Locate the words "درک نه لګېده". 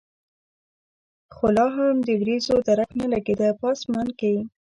2.67-3.49